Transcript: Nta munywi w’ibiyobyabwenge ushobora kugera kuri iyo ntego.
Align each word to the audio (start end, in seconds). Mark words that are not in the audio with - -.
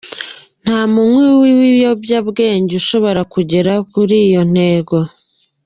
Nta 0.63 0.79
munywi 0.91 1.25
w’ibiyobyabwenge 1.39 2.73
ushobora 2.81 3.21
kugera 3.33 3.73
kuri 3.91 4.15
iyo 4.27 4.41
ntego. 4.53 4.97